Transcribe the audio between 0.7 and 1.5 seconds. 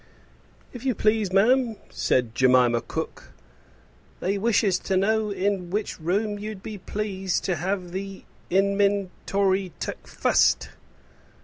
"If you please,